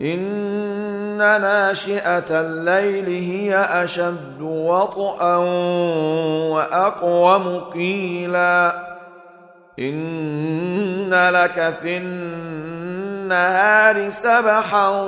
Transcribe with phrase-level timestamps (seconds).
[0.00, 5.36] إن ناشئة الليل هي أشد وطئا
[6.50, 8.88] وأقوم قيلا
[9.78, 15.02] إن لك في النهار سبحا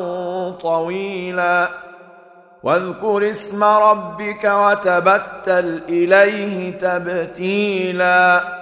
[0.63, 1.69] طويلا
[2.63, 8.62] واذكر اسم ربك وتبتل إليه تبتيلاً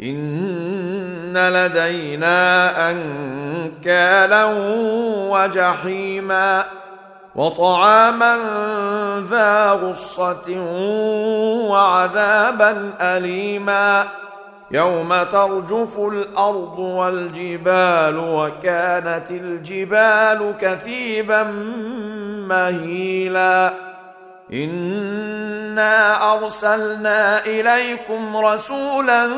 [0.00, 4.44] ان لدينا انكالا
[5.30, 6.64] وجحيما
[7.34, 8.36] وطعاما
[9.30, 10.62] ذا غصه
[11.70, 14.04] وعذابا اليما
[14.70, 21.42] يوم ترجف الارض والجبال وكانت الجبال كثيبا
[22.48, 23.72] مهيلا
[24.52, 29.30] انا ارسلنا اليكم رسولا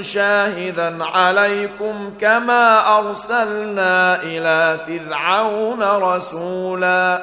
[0.00, 7.22] شاهدا عليكم كما ارسلنا الى فرعون رسولا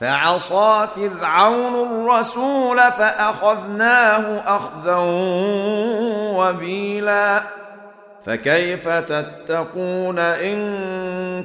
[0.00, 4.96] فعصى فرعون الرسول فاخذناه اخذا
[6.38, 7.42] وبيلا
[8.26, 10.58] فكيف تتقون ان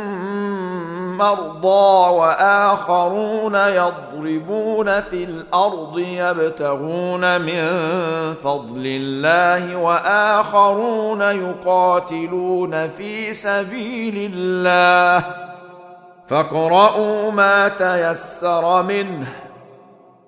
[1.19, 7.67] مرضى واخرون يضربون في الارض يبتغون من
[8.45, 15.25] فضل الله واخرون يقاتلون في سبيل الله
[16.29, 19.27] فاقرؤوا ما تيسر منه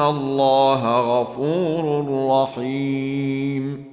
[0.00, 3.87] الله غفور رحيم